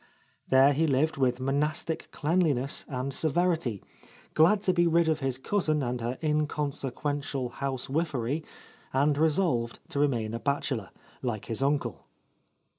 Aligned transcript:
There 0.49 0.73
he 0.73 0.87
lived 0.87 1.17
with 1.17 1.39
monastic 1.39 2.09
cleanliness 2.11 2.85
and 2.89 3.13
severity, 3.13 3.83
glad 4.33 4.63
to 4.63 4.73
be 4.73 4.87
rid 4.87 5.07
of 5.07 5.19
his 5.19 5.37
cousin 5.37 5.83
and 5.83 6.01
her 6.01 6.17
inconsequential 6.23 7.49
housewifery, 7.49 8.43
and 8.93 9.15
resolved 9.15 9.77
to 9.89 9.99
remain 9.99 10.33
a 10.33 10.39
bachelor, 10.39 10.89
like 11.21 11.45
his 11.45 11.61
uncle. 11.61 12.07